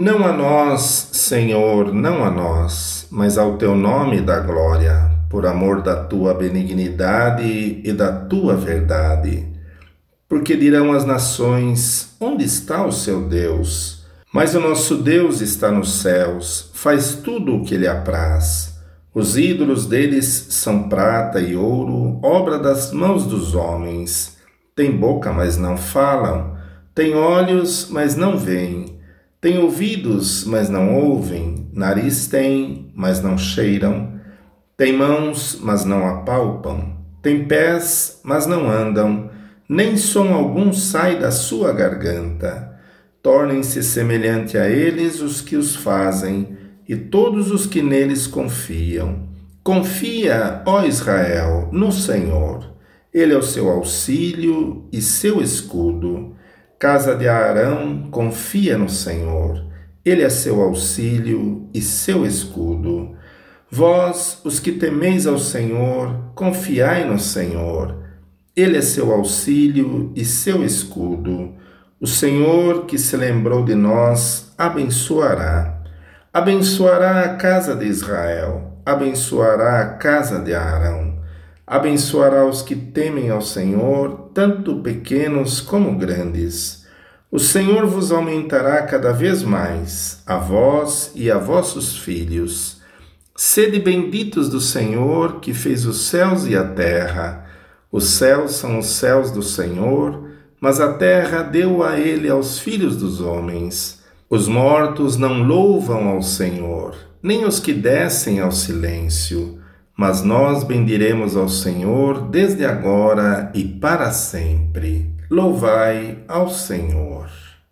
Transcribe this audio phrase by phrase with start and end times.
[0.00, 5.82] Não a nós, Senhor, não a nós, mas ao teu nome da glória, por amor
[5.82, 9.46] da tua benignidade e da tua verdade.
[10.26, 14.06] Porque dirão as nações: onde está o seu Deus?
[14.32, 18.80] Mas o nosso Deus está nos céus, faz tudo o que lhe apraz.
[19.14, 24.38] Os ídolos deles são prata e ouro, obra das mãos dos homens.
[24.74, 26.56] Tem boca, mas não falam,
[26.94, 28.98] tem olhos, mas não veem,
[29.40, 34.20] tem ouvidos, mas não ouvem, nariz tem, mas não cheiram,
[34.76, 39.30] tem mãos, mas não apalpam, tem pés, mas não andam,
[39.68, 42.68] nem som algum sai da sua garganta.
[43.22, 49.28] Tornem-se semelhante a eles os que os fazem, e todos os que neles confiam.
[49.62, 52.74] Confia, ó Israel, no Senhor.
[53.12, 56.34] Ele é o seu auxílio e seu escudo.
[56.80, 59.64] Casa de Arão, confia no Senhor.
[60.04, 63.14] Ele é seu auxílio e seu escudo.
[63.70, 67.96] Vós, os que temeis ao Senhor, confiai no Senhor.
[68.56, 71.54] Ele é seu auxílio e seu escudo.
[72.00, 75.80] O Senhor, que se lembrou de nós, abençoará
[76.32, 81.09] abençoará a casa de Israel, abençoará a casa de Arão,
[81.70, 86.84] abençoará os que temem ao Senhor, tanto pequenos como grandes.
[87.30, 92.80] O Senhor vos aumentará cada vez mais, a vós e a vossos filhos.
[93.36, 97.46] Sede benditos do Senhor, que fez os céus e a terra.
[97.92, 100.28] Os céus são os céus do Senhor,
[100.60, 104.02] mas a terra deu a ele aos filhos dos homens.
[104.28, 109.59] Os mortos não louvam ao Senhor, nem os que descem ao silêncio,
[109.96, 115.10] mas nós bendiremos ao Senhor desde agora e para sempre.
[115.30, 117.28] Louvai ao Senhor.